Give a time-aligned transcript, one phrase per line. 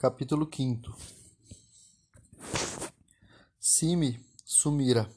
[0.00, 0.96] Capítulo 5
[3.58, 5.10] Simi sumira.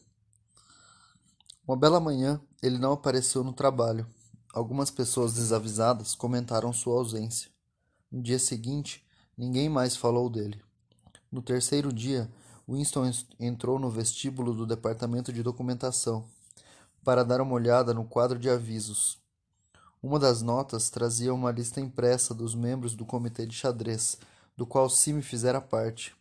[1.67, 4.07] Uma bela manhã, ele não apareceu no trabalho.
[4.51, 7.51] Algumas pessoas desavisadas comentaram sua ausência.
[8.11, 9.05] No dia seguinte,
[9.37, 10.59] ninguém mais falou dele.
[11.31, 12.27] No terceiro dia,
[12.67, 16.25] Winston entrou no vestíbulo do departamento de documentação
[17.03, 19.19] para dar uma olhada no quadro de avisos.
[20.01, 24.17] Uma das notas trazia uma lista impressa dos membros do comitê de xadrez
[24.55, 26.15] do qual Simi fizera parte.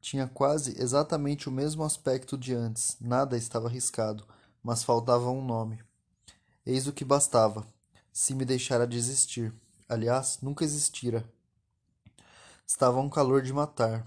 [0.00, 4.24] Tinha quase exatamente o mesmo aspecto de antes, nada estava arriscado,
[4.62, 5.82] mas faltava um nome.
[6.64, 7.66] Eis o que bastava.
[8.12, 9.52] Simi deixara de existir.
[9.88, 11.24] Aliás, nunca existira.
[12.66, 14.06] Estava um calor de matar.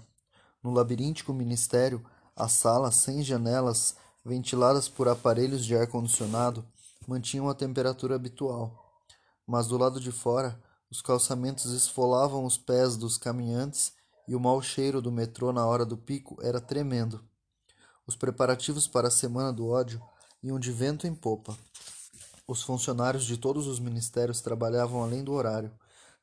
[0.62, 6.64] No labiríntico ministério, as salas sem janelas, ventiladas por aparelhos de ar-condicionado,
[7.06, 9.02] mantinham a temperatura habitual.
[9.46, 10.58] Mas do lado de fora,
[10.94, 13.92] os calçamentos esfolavam os pés dos caminhantes
[14.28, 17.20] e o mau cheiro do metrô na hora do pico era tremendo.
[18.06, 20.00] Os preparativos para a Semana do Ódio
[20.40, 21.58] iam de vento em popa.
[22.46, 25.72] Os funcionários de todos os ministérios trabalhavam além do horário.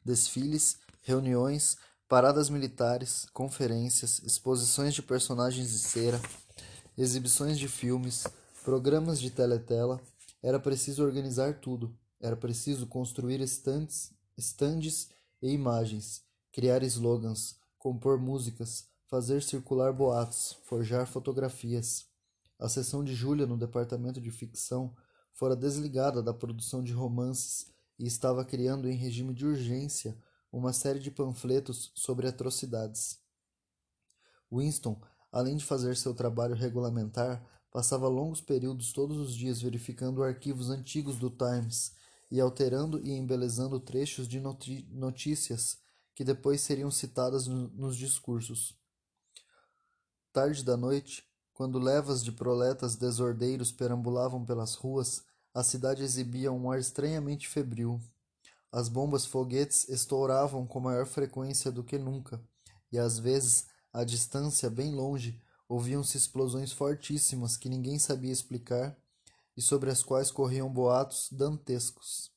[0.05, 1.75] Desfiles, reuniões,
[2.07, 6.21] paradas militares, conferências, exposições de personagens de cera,
[6.97, 8.25] exibições de filmes,
[8.63, 9.99] programas de teletela.
[10.41, 11.93] Era preciso organizar tudo.
[12.21, 15.09] Era preciso construir estantes estandes
[15.41, 22.07] e imagens, criar slogans, compor músicas, fazer circular boatos, forjar fotografias.
[22.59, 24.95] A seção de Júlia no departamento de ficção
[25.33, 30.17] fora desligada da produção de romances e estava criando em regime de urgência
[30.51, 33.19] uma série de panfletos sobre atrocidades.
[34.51, 34.99] Winston,
[35.31, 41.17] além de fazer seu trabalho regulamentar, passava longos períodos todos os dias verificando arquivos antigos
[41.17, 41.93] do Times
[42.31, 45.77] e alterando e embelezando trechos de notícias
[46.15, 48.73] que depois seriam citadas no, nos discursos.
[50.31, 56.71] Tarde da noite, quando levas de proletas desordeiros perambulavam pelas ruas, a cidade exibia um
[56.71, 57.99] ar estranhamente febril.
[58.71, 62.41] As bombas foguetes estouravam com maior frequência do que nunca,
[62.89, 68.97] e às vezes, à distância bem longe, ouviam-se explosões fortíssimas que ninguém sabia explicar
[69.55, 72.31] e sobre as quais corriam boatos dantescos.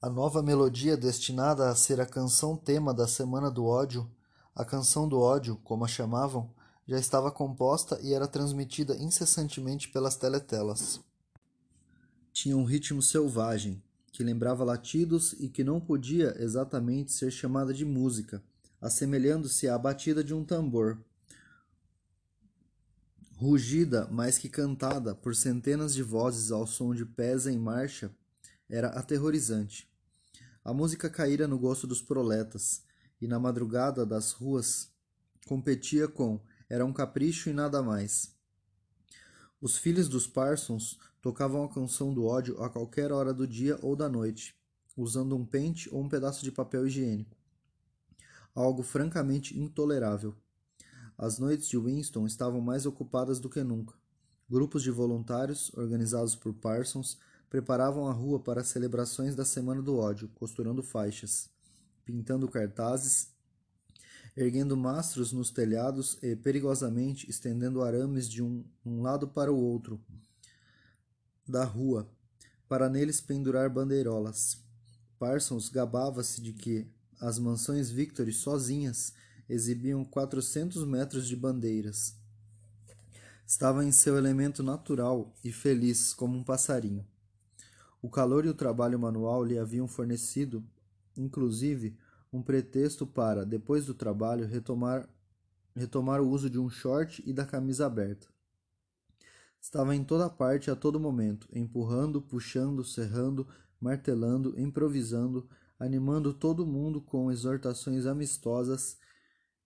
[0.00, 4.10] A nova melodia destinada a ser a canção tema da Semana do Ódio,
[4.54, 6.54] a canção do ódio, como a chamavam,
[6.86, 11.00] já estava composta e era transmitida incessantemente pelas teletelas.
[12.32, 17.84] Tinha um ritmo selvagem, que lembrava latidos e que não podia exatamente ser chamada de
[17.84, 18.44] música,
[18.80, 21.02] assemelhando-se à batida de um tambor,
[23.44, 28.10] Rugida mais que cantada por centenas de vozes ao som de pés em marcha,
[28.70, 29.86] era aterrorizante.
[30.64, 32.84] A música caíra no gosto dos proletas,
[33.20, 34.90] e na madrugada das ruas
[35.46, 36.40] competia com
[36.70, 38.34] Era um capricho e nada mais.
[39.60, 43.94] Os filhos dos Parsons tocavam a canção do ódio a qualquer hora do dia ou
[43.94, 44.56] da noite,
[44.96, 47.36] usando um pente ou um pedaço de papel higiênico.
[48.54, 50.34] Algo francamente intolerável.
[51.16, 53.94] As noites de Winston estavam mais ocupadas do que nunca.
[54.50, 59.96] Grupos de voluntários, organizados por Parsons, preparavam a rua para as celebrações da Semana do
[59.96, 61.48] Ódio, costurando faixas,
[62.04, 63.28] pintando cartazes,
[64.36, 70.00] erguendo mastros nos telhados e, perigosamente, estendendo arames de um, um lado para o outro
[71.46, 72.10] da rua,
[72.68, 74.58] para neles pendurar bandeirolas.
[75.18, 76.86] Parsons gabava-se de que
[77.20, 79.12] as mansões Victory sozinhas
[79.48, 82.16] exibiam quatrocentos metros de bandeiras.
[83.46, 87.06] Estava em seu elemento natural e feliz como um passarinho.
[88.00, 90.64] O calor e o trabalho manual lhe haviam fornecido,
[91.16, 91.96] inclusive,
[92.32, 95.08] um pretexto para, depois do trabalho, retomar,
[95.74, 98.26] retomar o uso de um short e da camisa aberta.
[99.60, 103.46] Estava em toda parte a todo momento, empurrando, puxando, serrando,
[103.80, 105.48] martelando, improvisando,
[105.78, 108.98] animando todo mundo com exortações amistosas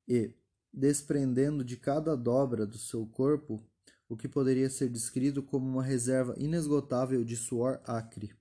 [0.09, 0.35] e,
[0.73, 3.63] desprendendo de cada dobra do seu corpo
[4.09, 8.33] o que poderia ser descrito como uma reserva inesgotável de suor acre.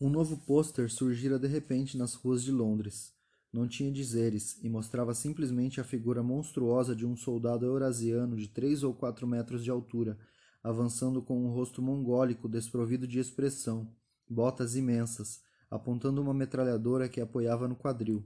[0.00, 3.12] Um novo pôster surgira de repente nas ruas de Londres.
[3.52, 8.84] Não tinha dizeres e mostrava simplesmente a figura monstruosa de um soldado eurasiano de três
[8.84, 10.16] ou quatro metros de altura,
[10.62, 13.92] avançando com um rosto mongólico desprovido de expressão,
[14.28, 18.24] botas imensas, apontando uma metralhadora que apoiava no quadril.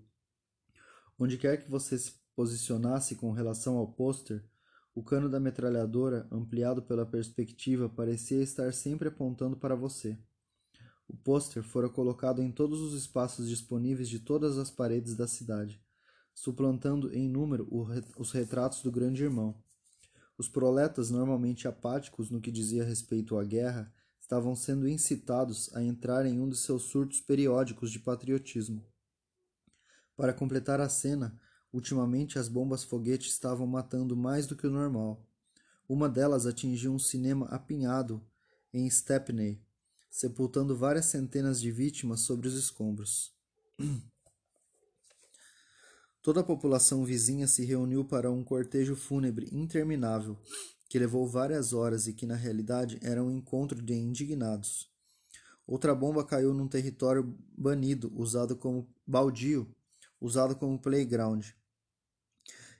[1.18, 4.42] Onde quer que você se posicionasse com relação ao pôster,
[4.94, 10.18] o cano da metralhadora, ampliado pela perspectiva, parecia estar sempre apontando para você.
[11.08, 15.82] O pôster fora colocado em todos os espaços disponíveis de todas as paredes da cidade,
[16.34, 17.68] suplantando em número
[18.16, 19.54] os retratos do grande irmão.
[20.36, 26.24] Os proletas, normalmente apáticos no que dizia respeito à guerra, estavam sendo incitados a entrar
[26.26, 28.82] em um de seus surtos periódicos de patriotismo.
[30.22, 31.36] Para completar a cena,
[31.72, 35.20] ultimamente as bombas foguete estavam matando mais do que o normal.
[35.88, 38.24] Uma delas atingiu um cinema apinhado
[38.72, 39.60] em Stepney,
[40.08, 43.34] sepultando várias centenas de vítimas sobre os escombros.
[46.22, 50.38] Toda a população vizinha se reuniu para um cortejo fúnebre interminável,
[50.88, 54.88] que levou várias horas e que na realidade era um encontro de indignados.
[55.66, 59.74] Outra bomba caiu num território banido, usado como baldio,
[60.22, 61.48] usado como playground.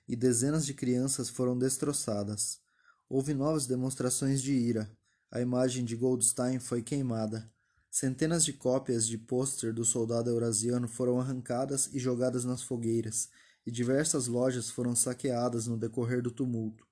[0.07, 2.61] E dezenas de crianças foram destroçadas.
[3.09, 4.89] Houve novas demonstrações de ira.
[5.29, 7.51] A imagem de Goldstein foi queimada.
[7.91, 13.29] Centenas de cópias de pôster do soldado eurasiano foram arrancadas e jogadas nas fogueiras,
[13.65, 16.87] e diversas lojas foram saqueadas no decorrer do tumulto.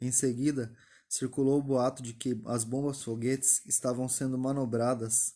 [0.00, 0.72] Em seguida,
[1.08, 5.34] circulou o boato de que as bombas foguetes estavam sendo manobradas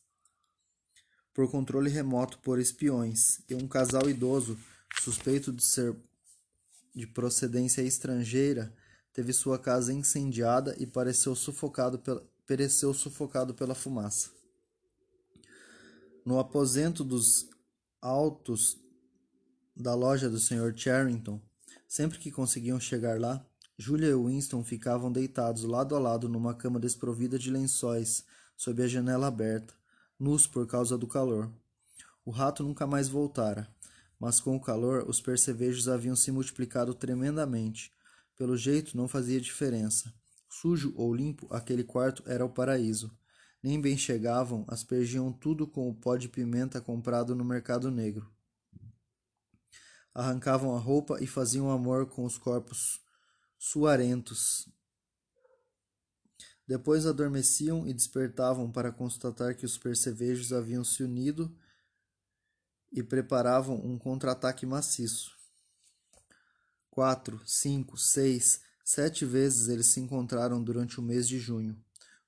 [1.34, 4.56] por controle remoto por espiões, e um casal idoso,
[5.00, 5.94] suspeito de ser
[6.94, 8.72] de procedência estrangeira,
[9.12, 14.30] teve sua casa incendiada e pareceu sufocado pela, pereceu sufocado pela fumaça.
[16.24, 17.50] No aposento dos
[18.00, 18.78] altos
[19.76, 20.72] da loja do Sr.
[20.76, 21.40] Charrington,
[21.88, 23.44] sempre que conseguiam chegar lá,
[23.76, 28.24] Julia e Winston ficavam deitados lado a lado numa cama desprovida de lençóis,
[28.56, 29.74] sob a janela aberta,
[30.24, 31.52] nus por causa do calor.
[32.24, 33.68] O rato nunca mais voltara,
[34.18, 37.92] mas com o calor os percevejos haviam se multiplicado tremendamente.
[38.36, 40.12] Pelo jeito não fazia diferença.
[40.48, 43.14] Sujo ou limpo, aquele quarto era o paraíso
[43.64, 48.30] nem bem chegavam, aspergiam tudo com o pó de pimenta comprado no mercado negro.
[50.12, 53.00] Arrancavam a roupa e faziam amor com os corpos
[53.56, 54.68] suarentos.
[56.66, 61.54] Depois adormeciam e despertavam para constatar que os percevejos haviam se unido
[62.90, 65.32] e preparavam um contra-ataque maciço.
[66.90, 71.76] Quatro, cinco, seis, sete vezes eles se encontraram durante o mês de junho.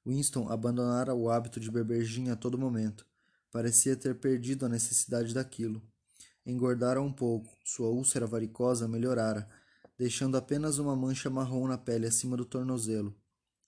[0.05, 3.07] Winston abandonara o hábito de beber gin a todo momento.
[3.51, 5.83] Parecia ter perdido a necessidade daquilo.
[6.45, 9.49] Engordara um pouco, sua úlcera varicosa melhorara,
[9.99, 13.17] deixando apenas uma mancha marrom na pele acima do tornozelo.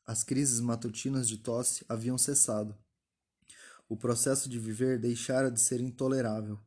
[0.08, 2.74] As crises matutinas de tosse haviam cessado.
[3.86, 6.58] O processo de viver deixara de ser intolerável.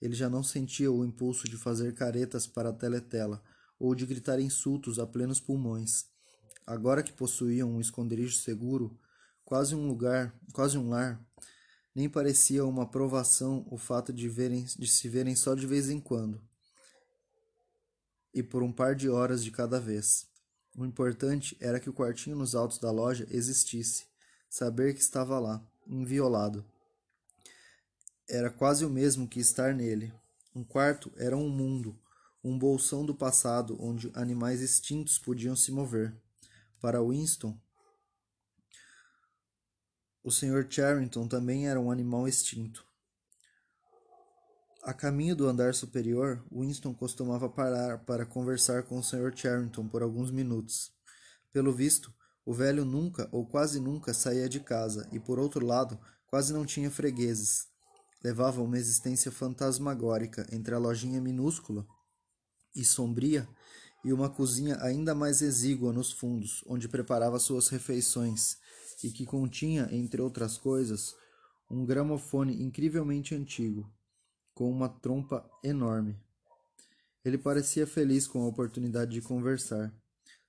[0.00, 3.42] Ele já não sentia o impulso de fazer caretas para a teletela
[3.78, 6.06] ou de gritar insultos a plenos pulmões.
[6.66, 8.98] Agora que possuíam um esconderijo seguro,
[9.44, 11.22] quase um lugar, quase um lar,
[11.94, 16.00] nem parecia uma provação o fato de, verem, de se verem só de vez em
[16.00, 16.40] quando,
[18.32, 20.34] e por um par de horas de cada vez.
[20.76, 24.04] O importante era que o quartinho nos altos da loja existisse,
[24.46, 26.62] saber que estava lá, inviolado.
[28.28, 30.12] Era quase o mesmo que estar nele.
[30.54, 31.98] Um quarto era um mundo,
[32.44, 36.14] um bolsão do passado onde animais extintos podiam se mover.
[36.78, 37.58] Para Winston,
[40.22, 40.66] o Sr.
[40.68, 42.85] Charrington também era um animal extinto.
[44.86, 49.32] A caminho do andar superior, Winston costumava parar para conversar com o Sr.
[49.34, 50.92] Charrington por alguns minutos.
[51.52, 52.14] Pelo visto,
[52.44, 56.64] o velho nunca ou quase nunca saía de casa e, por outro lado, quase não
[56.64, 57.66] tinha fregueses.
[58.22, 61.84] Levava uma existência fantasmagórica entre a lojinha minúscula
[62.72, 63.48] e sombria
[64.04, 68.56] e uma cozinha ainda mais exígua nos fundos, onde preparava suas refeições
[69.02, 71.16] e que continha, entre outras coisas,
[71.68, 73.92] um gramofone incrivelmente antigo,
[74.56, 76.16] com uma trompa enorme.
[77.22, 79.92] Ele parecia feliz com a oportunidade de conversar.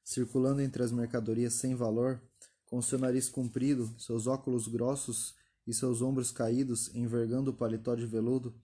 [0.02, 2.24] Circulando entre as mercadorias sem valor,
[2.68, 5.36] com seu nariz comprido, seus óculos grossos
[5.68, 8.56] e seus ombros caídos, envergando o paletó de veludo,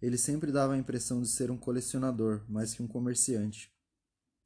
[0.00, 3.74] ele sempre dava a impressão de ser um colecionador, mais que um comerciante.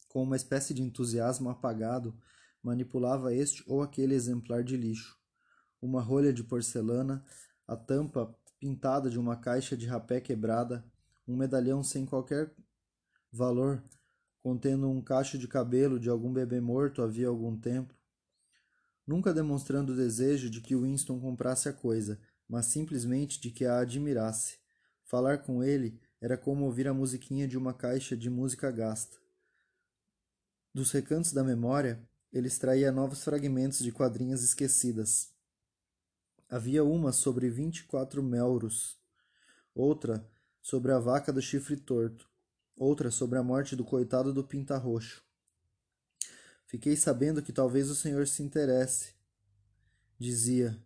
[0.09, 2.19] Com uma espécie de entusiasmo apagado,
[2.63, 5.15] manipulava este ou aquele exemplar de lixo.
[5.83, 7.23] Uma rolha de porcelana,
[7.67, 10.85] a tampa pintada de uma caixa de rapé quebrada,
[11.27, 12.55] um medalhão sem qualquer
[13.33, 13.83] valor,
[14.43, 17.95] contendo um cacho de cabelo de algum bebê morto havia algum tempo.
[19.07, 23.79] Nunca demonstrando o desejo de que Winston comprasse a coisa, mas simplesmente de que a
[23.79, 24.59] admirasse.
[25.05, 29.17] Falar com ele era como ouvir a musiquinha de uma caixa de música gasta.
[30.75, 35.33] Dos recantos da memória, ele extraía novos fragmentos de quadrinhas esquecidas.
[36.51, 38.99] Havia uma sobre vinte e quatro melros,
[39.75, 40.27] outra
[40.63, 42.27] sobre a vaca do chifre torto,
[42.75, 45.23] outra sobre a morte do coitado do pinta-roxo.
[46.67, 49.13] Fiquei sabendo que talvez o senhor se interesse,
[50.19, 50.83] dizia,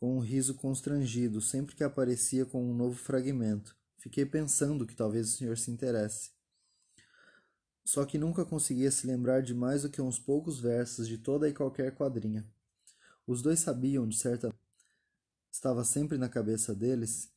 [0.00, 3.76] com um riso constrangido, sempre que aparecia com um novo fragmento.
[3.98, 6.30] Fiquei pensando que talvez o senhor se interesse.
[7.84, 11.46] Só que nunca conseguia se lembrar de mais do que uns poucos versos de toda
[11.46, 12.46] e qualquer quadrinha.
[13.26, 14.54] Os dois sabiam, de certa
[15.56, 17.32] estava sempre na cabeça deles,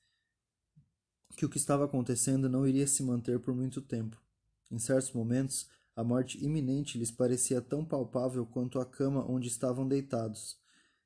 [1.37, 4.21] que o que estava acontecendo não iria se manter por muito tempo.
[4.69, 9.87] Em certos momentos, a morte iminente lhes parecia tão palpável quanto a cama onde estavam
[9.87, 10.57] deitados,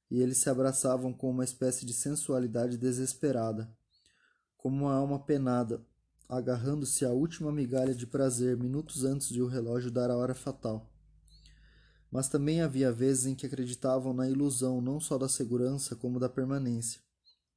[0.10, 3.72] e eles se abraçavam com uma espécie de sensualidade desesperada,
[4.58, 5.86] como uma alma penada,
[6.27, 10.91] agarrando-se à última migalha de prazer minutos antes de o relógio dar a hora fatal.
[12.10, 16.27] Mas também havia vezes em que acreditavam na ilusão não só da segurança como da
[16.27, 17.02] permanência.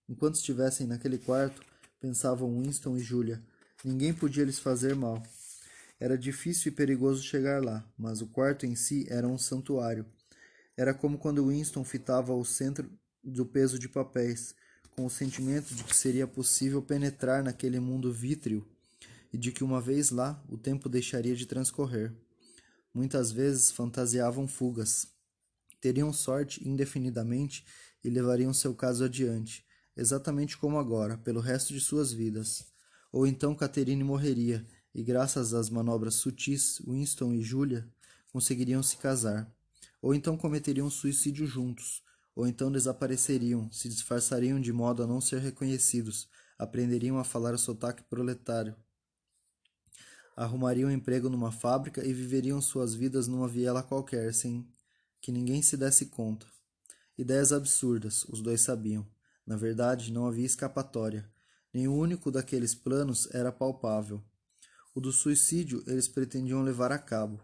[0.09, 1.63] Enquanto estivessem naquele quarto,
[2.01, 3.43] pensavam Winston e Julia.
[3.85, 5.23] Ninguém podia lhes fazer mal.
[5.99, 10.07] Era difícil e perigoso chegar lá, mas o quarto em si era um santuário.
[10.77, 12.91] Era como quando Winston fitava o centro
[13.25, 14.55] do peso de papéis,
[14.91, 18.67] com o sentimento de que seria possível penetrar naquele mundo vítreo
[19.33, 22.13] e de que uma vez lá o tempo deixaria de transcorrer.
[22.95, 25.09] Muitas vezes fantasiavam fugas.
[25.81, 27.65] Teriam sorte indefinidamente
[28.03, 29.66] e levariam seu caso adiante,
[29.97, 32.67] exatamente como agora, pelo resto de suas vidas.
[33.11, 37.89] Ou então Catherine morreria, e graças às manobras sutis, Winston e Julia
[38.33, 39.51] conseguiriam se casar.
[40.03, 42.03] Ou então cometeriam suicídio juntos,
[42.35, 47.59] ou então desapareceriam, se disfarçariam de modo a não ser reconhecidos, aprenderiam a falar o
[47.59, 48.77] sotaque proletário.
[50.37, 54.69] Arrumariam emprego numa fábrica e viveriam suas vidas numa viela qualquer, sem
[55.21, 56.47] que ninguém se desse conta.
[57.17, 59.16] Ideias absurdas, os dois sabiam.
[59.47, 61.31] Na verdade, não havia escapatória.
[61.73, 64.23] Nenhum único daqueles planos era palpável.
[64.95, 67.41] O do suicídio eles pretendiam levar a cabo.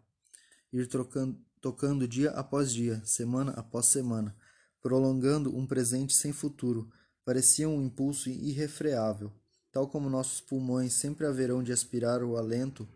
[0.72, 4.34] Ir trocando, tocando dia após dia, semana após semana,
[4.80, 6.90] prolongando um presente sem futuro,
[7.24, 9.32] parecia um impulso irrefreável.
[9.70, 12.88] Tal como nossos pulmões sempre haverão de aspirar o alento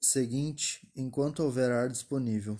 [0.00, 2.58] seguinte enquanto houver ar disponível.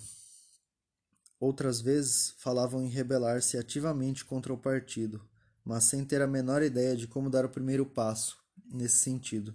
[1.41, 5.21] Outras vezes falavam em rebelar-se ativamente contra o partido,
[5.65, 8.37] mas sem ter a menor ideia de como dar o primeiro passo
[8.73, 9.55] nesse sentido.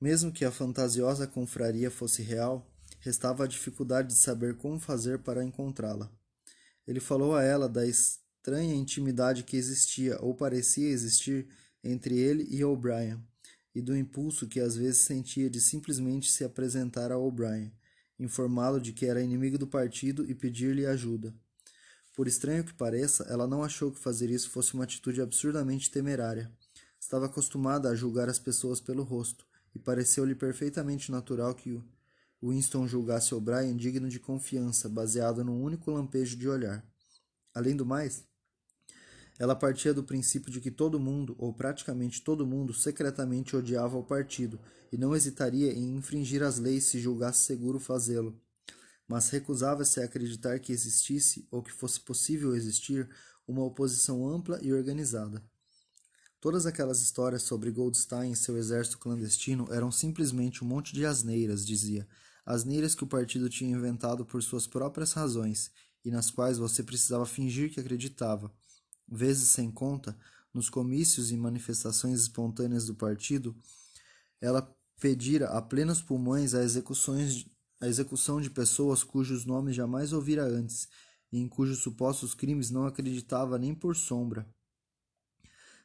[0.00, 5.44] Mesmo que a fantasiosa confraria fosse real, restava a dificuldade de saber como fazer para
[5.44, 6.10] encontrá-la.
[6.86, 11.48] Ele falou a ela da estranha intimidade que existia ou parecia existir
[11.82, 13.18] entre ele e O'Brien,
[13.74, 17.72] e do impulso que às vezes sentia de simplesmente se apresentar a O'Brien
[18.18, 21.34] informá-lo de que era inimigo do partido e pedir-lhe ajuda.
[22.14, 26.50] Por estranho que pareça, ela não achou que fazer isso fosse uma atitude absurdamente temerária.
[26.98, 31.78] Estava acostumada a julgar as pessoas pelo rosto, e pareceu-lhe perfeitamente natural que
[32.42, 36.82] Winston julgasse O'Brien digno de confiança, baseado num único lampejo de olhar.
[37.54, 38.24] Além do mais,
[39.38, 44.04] ela partia do princípio de que todo mundo, ou praticamente todo mundo, secretamente odiava o
[44.04, 44.58] partido
[44.90, 48.40] e não hesitaria em infringir as leis se julgasse seguro fazê-lo.
[49.06, 53.08] Mas recusava-se a acreditar que existisse, ou que fosse possível existir,
[53.46, 55.44] uma oposição ampla e organizada.
[56.40, 61.64] Todas aquelas histórias sobre Goldstein e seu exército clandestino eram simplesmente um monte de asneiras,
[61.64, 62.08] dizia.
[62.44, 65.70] Asneiras que o partido tinha inventado por suas próprias razões
[66.04, 68.52] e nas quais você precisava fingir que acreditava
[69.08, 70.16] vezes sem conta,
[70.52, 73.54] nos comícios e manifestações espontâneas do partido,
[74.40, 77.46] ela pedira a plenos pulmões a, execuções,
[77.80, 80.88] a execução de pessoas cujos nomes jamais ouvira antes
[81.30, 84.48] e em cujos supostos crimes não acreditava nem por sombra.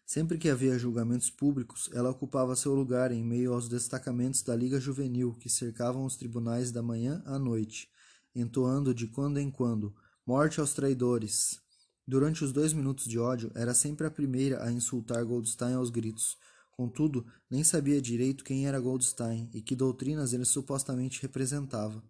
[0.05, 4.79] Sempre que havia julgamentos públicos, ela ocupava seu lugar em meio aos destacamentos da Liga
[4.79, 7.89] Juvenil que cercavam os tribunais da manhã à noite,
[8.35, 11.61] entoando de quando em quando: Morte aos traidores!
[12.07, 16.37] Durante os dois minutos de ódio, era sempre a primeira a insultar Goldstein aos gritos.
[16.71, 22.03] Contudo, nem sabia direito quem era Goldstein e que doutrinas ele supostamente representava.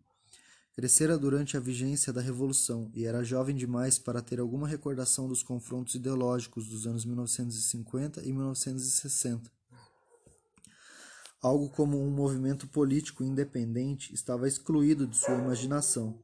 [0.74, 5.44] Crescera durante a vigência da Revolução e era jovem demais para ter alguma recordação dos
[5.44, 9.52] confrontos ideológicos dos anos 1950 e 1960.
[11.42, 16.18] Algo como um movimento político independente estava excluído de sua imaginação.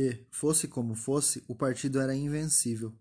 [0.00, 2.94] E, fosse como fosse, o partido era invencível.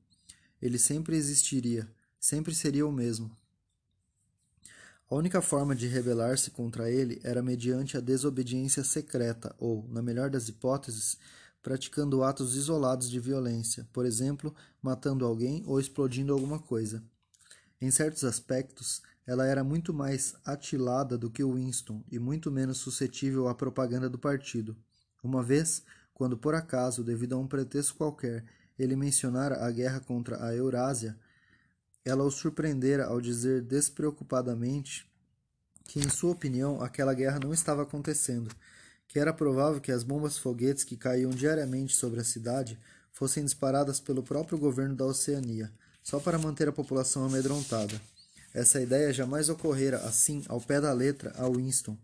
[0.59, 1.87] Ele sempre existiria,
[2.19, 3.29] sempre seria o mesmo.
[5.07, 10.31] A única forma de rebelar-se contra ele era mediante a desobediência secreta ou, na melhor
[10.31, 11.19] das hipóteses,
[11.61, 17.03] praticando atos isolados de violência, por exemplo, matando alguém ou explodindo alguma coisa.
[17.79, 23.47] Em certos aspectos, ela era muito mais atilada do que Winston e muito menos suscetível
[23.47, 24.75] à propaganda do partido.
[25.23, 25.83] Uma vez,
[26.17, 28.43] quando por acaso, devido a um pretexto qualquer,
[28.79, 31.15] ele mencionara a guerra contra a Eurásia,
[32.03, 35.07] ela o surpreendera ao dizer despreocupadamente
[35.83, 38.49] que, em sua opinião, aquela guerra não estava acontecendo,
[39.07, 42.79] que era provável que as bombas foguetes que caíam diariamente sobre a cidade
[43.11, 45.71] fossem disparadas pelo próprio governo da Oceania,
[46.01, 48.01] só para manter a população amedrontada.
[48.55, 51.95] Essa ideia jamais ocorrera assim, ao pé da letra, a Winston.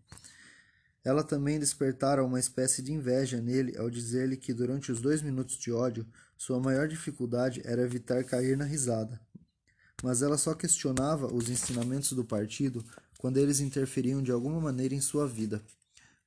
[1.03, 5.57] Ela também despertara uma espécie de inveja nele ao dizer-lhe que, durante os dois minutos
[5.57, 6.07] de ódio,
[6.37, 9.19] sua maior dificuldade era evitar cair na risada.
[10.01, 12.83] Mas ela só questionava os ensinamentos do partido
[13.17, 15.61] quando eles interferiam de alguma maneira em sua vida.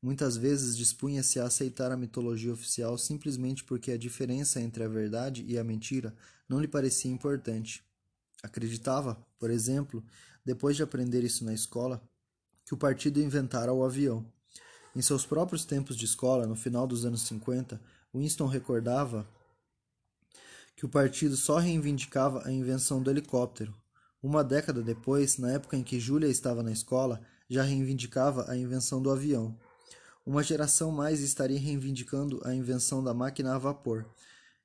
[0.00, 5.45] Muitas vezes dispunha-se a aceitar a mitologia oficial simplesmente porque a diferença entre a verdade
[5.47, 6.14] e a mentira
[6.49, 7.83] não lhe parecia importante.
[8.42, 10.04] Acreditava, por exemplo,
[10.45, 12.02] depois de aprender isso na escola,
[12.64, 14.25] que o partido inventara o avião.
[14.96, 17.78] Em seus próprios tempos de escola, no final dos anos 50,
[18.14, 19.28] Winston recordava
[20.74, 23.74] que o partido só reivindicava a invenção do helicóptero.
[24.22, 29.02] Uma década depois, na época em que Julia estava na escola, já reivindicava a invenção
[29.02, 29.54] do avião.
[30.24, 34.06] Uma geração mais estaria reivindicando a invenção da máquina a vapor.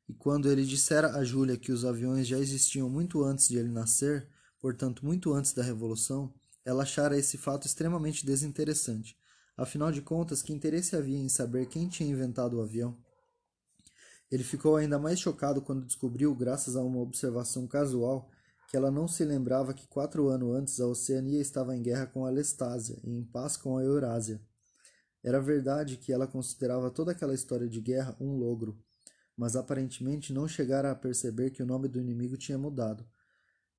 [0.08, 3.68] E quando ele dissera a Júlia que os aviões já existiam muito antes de ele
[3.68, 4.30] nascer,
[4.62, 6.34] portanto muito antes da Revolução,
[6.64, 9.20] ela achara esse fato extremamente desinteressante.
[9.58, 12.98] Afinal de contas, que interesse havia em saber quem tinha inventado o avião?
[14.32, 18.30] Ele ficou ainda mais chocado quando descobriu, graças a uma observação casual,
[18.70, 22.26] que ela não se lembrava que quatro anos antes a Oceania estava em guerra com
[22.26, 24.42] a Lestásia e em paz com a Eurásia.
[25.22, 28.80] Era verdade que ela considerava toda aquela história de guerra um logro,
[29.36, 33.06] mas aparentemente não chegara a perceber que o nome do inimigo tinha mudado.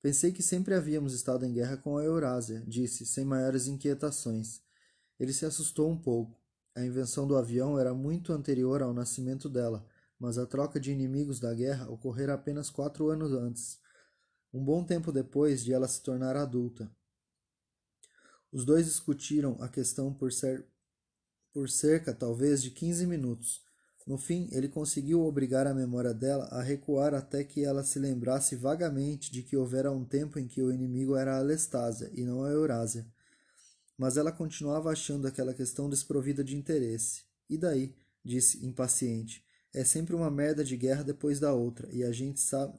[0.02, 4.60] Pensei que sempre havíamos estado em guerra com a Eurásia, disse, sem maiores inquietações.
[5.18, 6.40] Ele se assustou um pouco.
[6.74, 9.86] A invenção do avião era muito anterior ao nascimento dela,
[10.18, 13.78] mas a troca de inimigos da guerra ocorrera apenas quatro anos antes,
[14.52, 16.90] um bom tempo depois de ela se tornar adulta.
[18.52, 20.30] Os dois discutiram a questão por
[21.52, 23.62] por cerca, talvez, de quinze minutos.
[24.06, 28.56] No fim, ele conseguiu obrigar a memória dela a recuar até que ela se lembrasse
[28.56, 32.42] vagamente de que houvera um tempo em que o inimigo era a Lestásia e não
[32.42, 33.06] a Eurásia.
[33.96, 37.22] Mas ela continuava achando aquela questão desprovida de interesse.
[37.48, 37.94] E daí?
[38.24, 39.44] disse, impaciente.
[39.72, 42.78] É sempre uma merda de guerra depois da outra, e a gente sabe,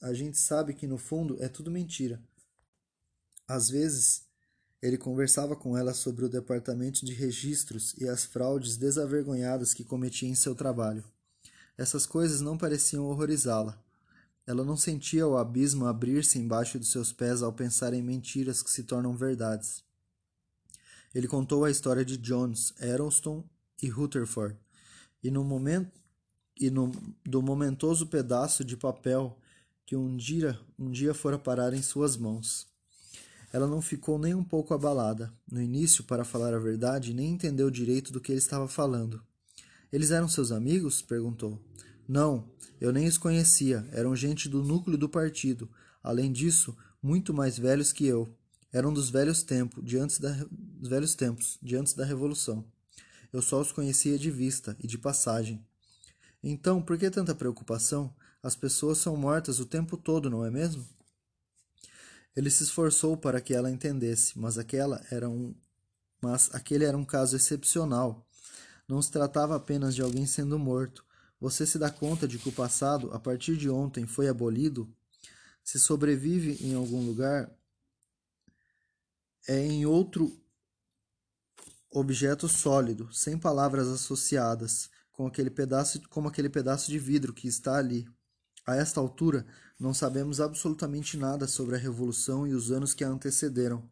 [0.00, 2.22] a gente sabe que no fundo é tudo mentira.
[3.48, 4.26] Às vezes,
[4.82, 10.28] ele conversava com ela sobre o departamento de registros e as fraudes desavergonhadas que cometia
[10.28, 11.04] em seu trabalho.
[11.76, 13.82] Essas coisas não pareciam horrorizá-la.
[14.46, 18.70] Ela não sentia o abismo abrir-se embaixo de seus pés ao pensar em mentiras que
[18.70, 19.82] se tornam verdades.
[21.14, 23.44] Ele contou a história de Jones, Eronston
[23.82, 24.56] e Rutherford,
[25.22, 26.00] e no momento
[26.60, 26.92] e no,
[27.24, 29.36] do momentoso pedaço de papel
[29.86, 32.68] que um dia, um dia fora parar em suas mãos.
[33.52, 35.32] Ela não ficou nem um pouco abalada.
[35.50, 39.20] No início, para falar a verdade, nem entendeu direito do que ele estava falando.
[39.92, 41.02] Eles eram seus amigos?
[41.02, 41.58] perguntou.
[42.06, 42.48] Não,
[42.80, 43.88] eu nem os conhecia.
[43.90, 45.68] Eram gente do núcleo do partido.
[46.02, 48.28] Além disso, muito mais velhos que eu.
[48.72, 50.46] Eram dos velhos tempos, de antes da,
[50.80, 52.64] dos velhos tempos, de antes da revolução.
[53.30, 55.64] Eu só os conhecia de vista e de passagem.
[56.42, 58.14] Então, por que tanta preocupação?
[58.42, 60.88] As pessoas são mortas o tempo todo, não é mesmo?
[62.34, 65.54] Ele se esforçou para que ela entendesse, mas aquela era um
[66.22, 68.26] mas aquele era um caso excepcional.
[68.86, 71.02] Não se tratava apenas de alguém sendo morto.
[71.40, 74.94] Você se dá conta de que o passado, a partir de ontem, foi abolido?
[75.64, 77.50] Se sobrevive em algum lugar,
[79.48, 80.30] é em outro
[81.90, 87.76] objeto sólido, sem palavras associadas, com aquele pedaço, como aquele pedaço de vidro que está
[87.76, 88.08] ali.
[88.64, 89.44] A esta altura,
[89.78, 93.90] não sabemos absolutamente nada sobre a Revolução e os anos que a antecederam.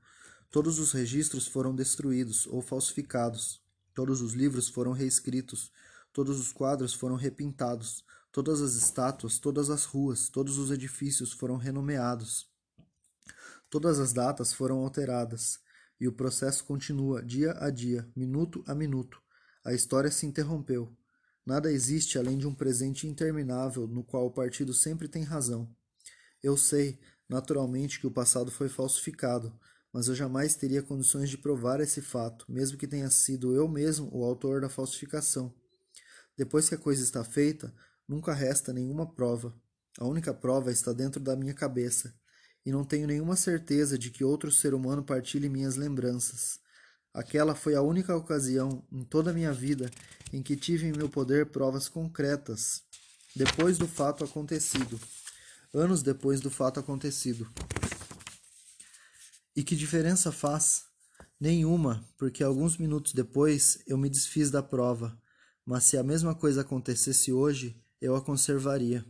[0.50, 3.61] Todos os registros foram destruídos ou falsificados.
[3.94, 5.72] Todos os livros foram reescritos.
[6.12, 8.04] Todos os quadros foram repintados.
[8.30, 12.48] Todas as estátuas, todas as ruas, todos os edifícios foram renomeados.
[13.68, 15.58] Todas as datas foram alteradas.
[16.00, 19.20] E o processo continua dia a dia, minuto a minuto.
[19.64, 20.96] A história se interrompeu.
[21.44, 25.74] Nada existe além de um presente interminável no qual o partido sempre tem razão.
[26.42, 29.58] Eu sei, naturalmente, que o passado foi falsificado,
[29.92, 34.08] mas eu jamais teria condições de provar esse fato, mesmo que tenha sido eu mesmo
[34.12, 35.52] o autor da falsificação.
[36.37, 37.74] Depois que a coisa está feita,
[38.06, 39.52] nunca resta nenhuma prova.
[39.98, 42.14] A única prova está dentro da minha cabeça,
[42.68, 46.61] e não tenho nenhuma certeza de que outro ser humano partilhe minhas lembranças.
[47.14, 49.90] Aquela foi a única ocasião em toda a minha vida
[50.35, 52.83] em que tive em meu poder provas concretas,
[53.35, 55.00] depois do fato acontecido,
[55.72, 57.50] anos depois do fato acontecido.
[59.57, 60.85] E que diferença faz?
[61.40, 65.18] Nenhuma, porque alguns minutos depois eu me desfiz da prova,
[65.64, 69.02] mas se a mesma coisa acontecesse hoje, eu a conservaria.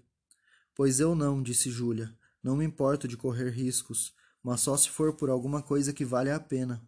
[0.77, 2.17] Pois eu não, disse Júlia,
[2.49, 6.31] não me importo de correr riscos, mas só se for por alguma coisa que vale
[6.31, 6.83] a pena,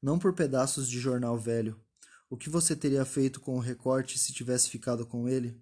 [0.00, 1.76] não por pedaços de jornal velho.
[2.30, 5.60] O que você teria feito com o recorte se tivesse ficado com ele?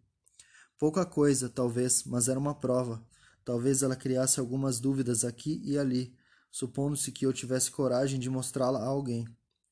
[0.79, 3.03] Pouca coisa, talvez, mas era uma prova.
[3.43, 6.15] Talvez ela criasse algumas dúvidas aqui e ali,
[6.51, 9.27] supondo-se que eu tivesse coragem de mostrá-la a alguém.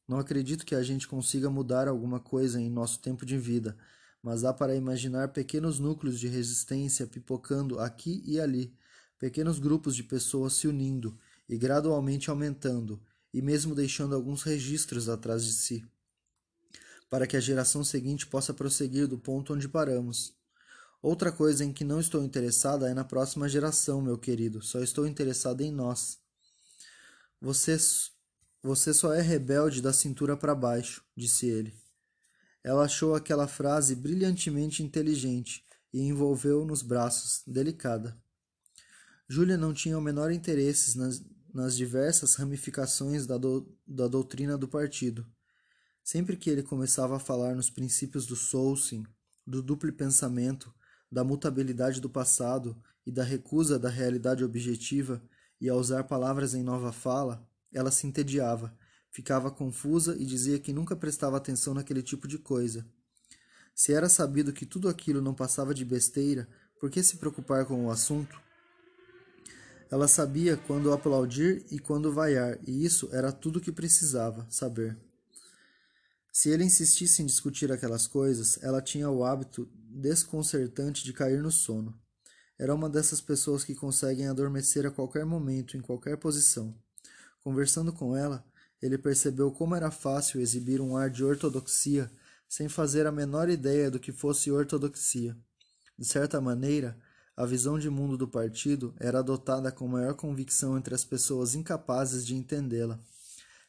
[0.09, 3.77] Não acredito que a gente consiga mudar alguma coisa em nosso tempo de vida,
[4.23, 8.75] mas há para imaginar pequenos núcleos de resistência pipocando aqui e ali,
[9.18, 13.00] pequenos grupos de pessoas se unindo e gradualmente aumentando,
[13.33, 15.85] e mesmo deixando alguns registros atrás de si,
[17.11, 20.35] para que a geração seguinte possa prosseguir do ponto onde paramos.
[21.02, 25.07] Outra coisa em que não estou interessada é na próxima geração, meu querido, só estou
[25.07, 26.18] interessada em nós.
[27.40, 27.76] Você,
[28.62, 31.74] você só é rebelde da cintura para baixo, disse ele.
[32.64, 38.18] Ela achou aquela frase brilhantemente inteligente e envolveu nos braços, delicada.
[39.29, 44.69] Júlia não tinha o menor interesse nas, nas diversas ramificações da, do, da doutrina do
[44.69, 45.27] partido.
[46.05, 49.05] Sempre que ele começava a falar nos princípios do Soulsing,
[49.45, 50.73] do duplo pensamento,
[51.11, 55.23] da mutabilidade do passado e da recusa da realidade objetiva,
[55.61, 58.77] e a usar palavras em nova fala, ela se entediava,
[59.11, 62.87] ficava confusa e dizia que nunca prestava atenção naquele tipo de coisa.
[63.75, 67.87] Se era sabido que tudo aquilo não passava de besteira, por que se preocupar com
[67.87, 68.39] o assunto?
[69.90, 74.96] Ela sabia quando aplaudir e quando vaiar, e isso era tudo que precisava saber.
[76.33, 81.51] Se ele insistisse em discutir aquelas coisas, ela tinha o hábito desconcertante de cair no
[81.51, 81.99] sono.
[82.59, 86.77] Era uma dessas pessoas que conseguem adormecer a qualquer momento, em qualquer posição.
[87.40, 88.44] Conversando com ela,
[88.83, 92.11] ele percebeu como era fácil exibir um ar de ortodoxia
[92.49, 95.37] sem fazer a menor ideia do que fosse ortodoxia.
[95.99, 96.99] De certa maneira,
[97.37, 102.27] a visão de mundo do partido era adotada com maior convicção entre as pessoas incapazes
[102.27, 102.99] de entendê-la.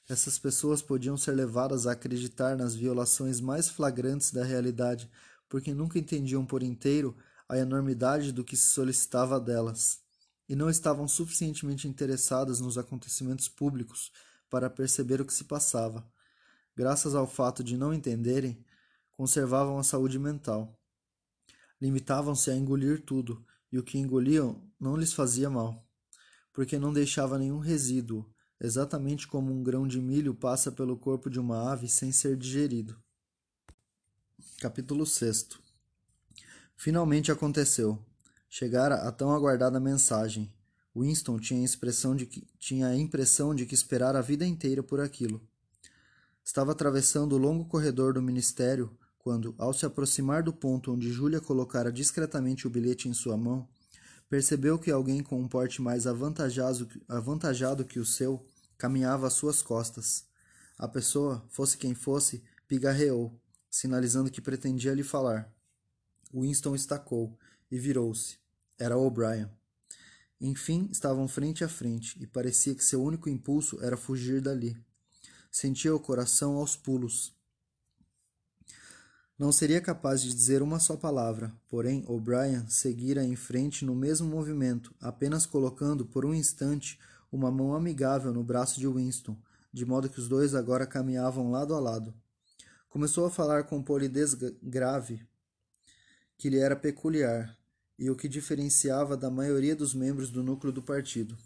[0.08, 5.12] Essas pessoas podiam ser levadas a acreditar nas violações mais flagrantes da realidade,
[5.50, 7.14] porque nunca entendiam por inteiro
[7.50, 10.00] a enormidade do que se solicitava delas,
[10.48, 14.14] e não estavam suficientemente interessadas nos acontecimentos públicos
[14.50, 16.10] para perceber o que se passava.
[16.74, 18.64] Graças ao fato de não entenderem,
[19.12, 20.80] conservavam a saúde mental.
[21.82, 25.86] Limitavam-se a engolir tudo, e o que engoliam não lhes fazia mal,
[26.54, 28.26] porque não deixava nenhum resíduo,
[28.60, 32.98] exatamente como um grão de milho passa pelo corpo de uma ave sem ser digerido.
[34.60, 35.50] Capítulo 6
[36.76, 38.04] Finalmente aconteceu.
[38.50, 40.52] Chegara a tão aguardada mensagem.
[40.96, 44.82] Winston tinha a, expressão de que, tinha a impressão de que esperara a vida inteira
[44.82, 45.42] por aquilo.
[46.44, 51.42] Estava atravessando o longo corredor do ministério quando, ao se aproximar do ponto onde Júlia
[51.42, 53.68] colocara discretamente o bilhete em sua mão,
[54.30, 59.62] percebeu que alguém com um porte mais avantajado, avantajado que o seu caminhava às suas
[59.62, 60.24] costas.
[60.78, 63.38] A pessoa, fosse quem fosse, pigarreou,
[63.70, 65.54] sinalizando que pretendia lhe falar.
[66.34, 67.38] Winston estacou
[67.70, 68.38] e virou-se.
[68.80, 69.50] Era O'Brien.
[70.40, 74.82] Enfim, estavam frente a frente e parecia que seu único impulso era fugir dali.
[75.52, 77.37] Sentia o coração aos pulos.
[79.38, 84.28] Não seria capaz de dizer uma só palavra, porém O'Brien seguira em frente no mesmo
[84.28, 87.00] movimento, apenas colocando por um instante
[87.32, 89.38] uma mão amigável no braço de Winston,
[89.72, 92.16] de modo que os dois agora caminhavam lado a lado.
[92.90, 95.24] Começou a falar com polidez grave,
[96.36, 97.56] que lhe era peculiar
[98.00, 101.38] e o que diferenciava da maioria dos membros do núcleo do partido.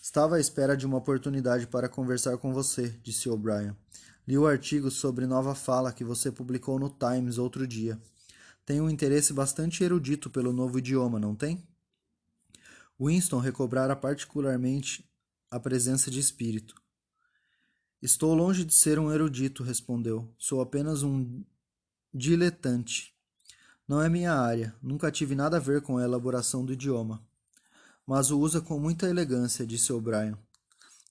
[0.00, 3.76] Estava à espera de uma oportunidade para conversar com você, disse O'Brien.
[4.26, 8.00] Li o artigo sobre nova fala que você publicou no Times outro dia.
[8.64, 11.66] Tem um interesse bastante erudito pelo novo idioma, não tem?
[13.00, 15.04] Winston recobrara particularmente
[15.50, 16.80] a presença de espírito.
[18.00, 20.32] Estou longe de ser um erudito, respondeu.
[20.38, 21.44] Sou apenas um
[22.14, 23.14] diletante.
[23.88, 27.20] Não é minha área, nunca tive nada a ver com a elaboração do idioma.
[28.06, 30.36] Mas o usa com muita elegância, disse O'Brien.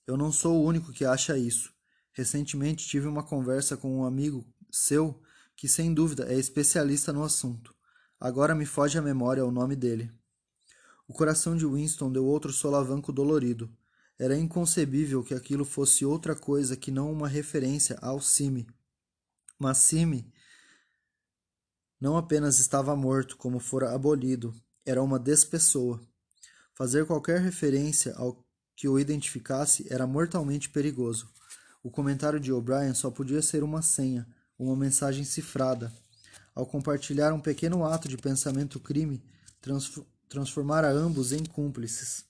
[0.08, 1.71] Eu não sou o único que acha isso.
[2.14, 5.22] Recentemente tive uma conversa com um amigo seu
[5.56, 7.76] que sem dúvida é especialista no assunto.
[8.20, 10.12] Agora me foge à memória o nome dele.
[11.08, 13.70] O coração de Winston deu outro solavanco dolorido.
[14.18, 18.68] Era inconcebível que aquilo fosse outra coisa que não uma referência ao Cime.
[19.58, 20.32] Mas Cime
[22.00, 26.02] não apenas estava morto, como fora abolido, era uma despessoa.
[26.74, 28.44] Fazer qualquer referência ao
[28.76, 31.30] que o identificasse era mortalmente perigoso.
[31.84, 35.92] O comentário de O'Brien só podia ser uma senha, uma mensagem cifrada.
[36.54, 39.24] Ao compartilhar um pequeno ato de pensamento-crime,
[40.30, 42.24] transformara ambos em cúmplices.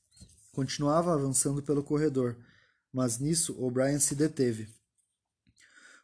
[0.54, 2.38] Continuava avançando pelo corredor,
[2.94, 4.70] mas nisso O'Brien se deteve.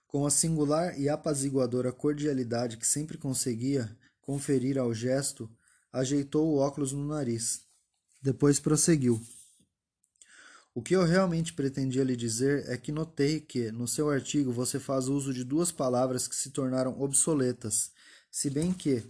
[0.07, 5.49] Com a singular e apaziguadora cordialidade que sempre conseguia conferir ao gesto,
[5.91, 7.61] ajeitou o óculos no nariz.
[8.21, 9.21] Depois prosseguiu.
[10.77, 14.79] O que eu realmente pretendia lhe dizer é que notei que, no seu artigo, você
[14.79, 17.91] faz uso de duas palavras que se tornaram obsoletas,
[18.29, 19.03] se bem que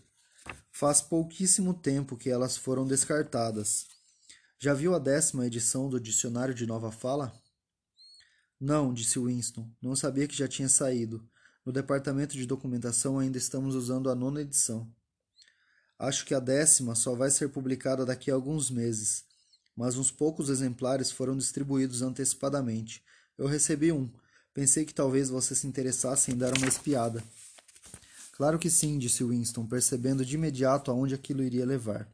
[0.72, 3.86] faz pouquíssimo tempo que elas foram descartadas.
[4.58, 7.38] Já viu a décima edição do Dicionário de Nova Fala?
[8.58, 9.70] Não, disse Winston.
[9.82, 11.30] Não sabia que já tinha saído.
[11.66, 14.90] No departamento de documentação ainda estamos usando a nona edição.
[16.00, 19.27] Acho que a décima só vai ser publicada daqui a alguns meses,
[19.78, 23.04] mas uns poucos exemplares foram distribuídos antecipadamente.
[23.38, 24.10] Eu recebi um.
[24.52, 27.24] Pensei que talvez você se interessasse em dar uma espiada.
[28.34, 32.12] Claro que sim, disse Winston, percebendo de imediato aonde aquilo iria levar.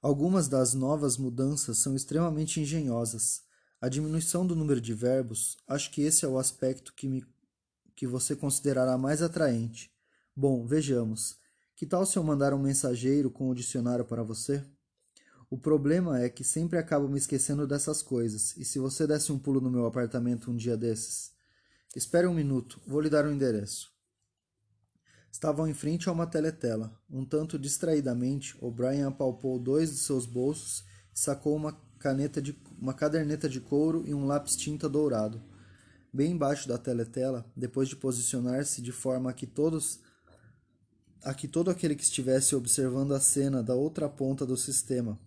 [0.00, 3.42] Algumas das novas mudanças são extremamente engenhosas.
[3.78, 7.24] A diminuição do número de verbos, acho que esse é o aspecto que, me,
[7.94, 9.92] que você considerará mais atraente.
[10.34, 11.36] Bom, vejamos.
[11.76, 14.64] Que tal se eu mandar um mensageiro com o dicionário para você?
[15.52, 19.38] O problema é que sempre acabo me esquecendo dessas coisas, e se você desse um
[19.38, 21.30] pulo no meu apartamento um dia desses?
[21.94, 23.92] Espere um minuto, vou lhe dar um endereço.
[25.30, 26.98] Estavam em frente a uma teletela.
[27.10, 32.94] Um tanto distraidamente, O'Brien apalpou dois de seus bolsos e sacou uma, caneta de, uma
[32.94, 35.38] caderneta de couro e um lápis tinta dourado.
[36.10, 40.00] Bem embaixo da teletela, depois de posicionar-se de forma a que todos
[41.22, 45.20] a que todo aquele que estivesse observando a cena da outra ponta do sistema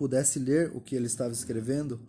[0.00, 2.00] pudesse ler o que ele estava escrevendo,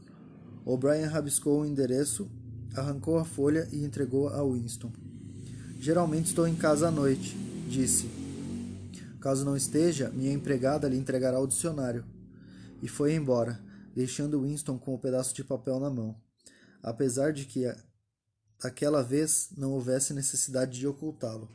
[0.63, 2.31] O'Brien rabiscou o endereço,
[2.73, 4.93] arrancou a folha e entregou a Winston.
[5.77, 7.35] Geralmente estou em casa à noite,
[7.67, 8.09] disse.
[9.19, 12.05] Caso não esteja, minha empregada lhe entregará o dicionário.
[12.81, 13.59] E foi embora,
[13.93, 16.15] deixando Winston com o um pedaço de papel na mão.
[16.81, 17.65] Apesar de que
[18.63, 21.51] aquela vez não houvesse necessidade de ocultá-lo.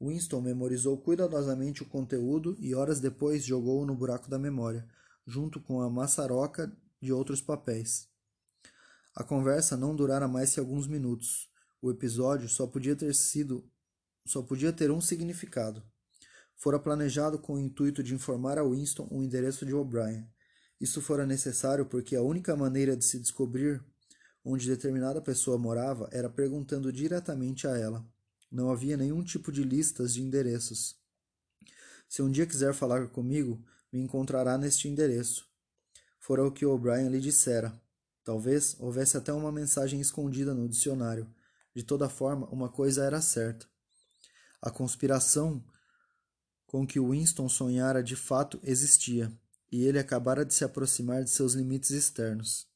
[0.00, 4.86] Winston memorizou cuidadosamente o conteúdo e horas depois jogou-o no buraco da memória,
[5.28, 8.08] junto com a maçaroca de outros papéis.
[9.14, 11.50] A conversa não durara mais que alguns minutos.
[11.82, 13.70] O episódio só podia ter sido
[14.26, 15.82] só podia ter um significado.
[16.54, 20.26] Fora planejado com o intuito de informar a Winston o endereço de O'Brien.
[20.80, 23.82] Isso fora necessário porque a única maneira de se descobrir
[24.44, 28.06] onde determinada pessoa morava era perguntando diretamente a ela.
[28.50, 30.96] Não havia nenhum tipo de listas de endereços.
[32.08, 35.46] Se um dia quiser falar comigo, me encontrará neste endereço.
[36.18, 37.72] Fora o que O'Brien lhe dissera.
[38.24, 41.26] Talvez houvesse até uma mensagem escondida no dicionário,
[41.74, 43.66] de toda forma, uma coisa era certa.
[44.60, 45.64] A conspiração
[46.66, 49.32] com que Winston sonhara de fato existia,
[49.72, 52.66] e ele acabara de se aproximar de seus limites externos.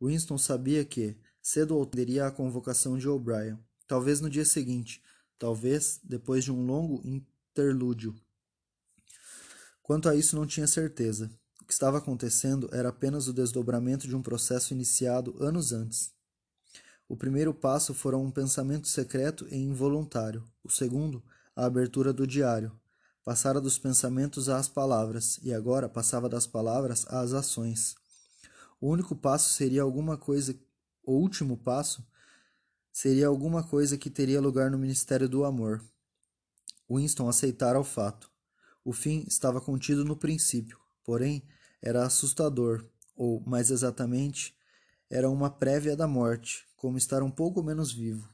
[0.00, 5.02] Winston sabia que, cedo ou teria a convocação de O'Brien, talvez no dia seguinte,
[5.38, 8.14] talvez depois de um longo interlúdio.
[9.90, 11.28] Quanto a isso, não tinha certeza.
[11.60, 16.12] O que estava acontecendo era apenas o desdobramento de um processo iniciado anos antes.
[17.08, 20.44] O primeiro passo fora um pensamento secreto e involuntário.
[20.62, 21.20] O segundo,
[21.56, 22.70] a abertura do diário.
[23.24, 27.96] Passara dos pensamentos às palavras, e agora passava das palavras às ações.
[28.80, 30.56] O único passo seria alguma coisa.
[31.02, 32.06] O último passo
[32.92, 35.84] seria alguma coisa que teria lugar no Ministério do Amor.
[36.88, 38.29] Winston aceitara o fato.
[38.84, 41.42] O fim estava contido no princípio, porém
[41.82, 42.84] era assustador,
[43.16, 44.56] ou, mais exatamente,
[45.08, 48.28] era uma prévia da morte, como estar um pouco menos vivo.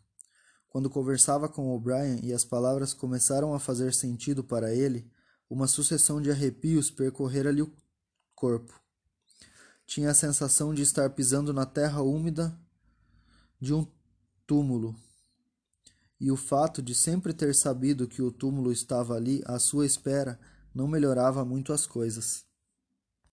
[0.69, 5.11] Quando conversava com O'Brien e as palavras começaram a fazer sentido para ele,
[5.49, 7.73] uma sucessão de arrepios percorrera-lhe o
[8.35, 8.79] corpo.
[9.87, 12.59] Tinha a sensação de estar pisando na terra úmida
[13.61, 13.87] de um
[14.47, 14.95] túmulo.
[16.19, 20.39] E o fato de sempre ter sabido que o túmulo estava ali à sua espera
[20.75, 22.46] não melhorava muito as coisas.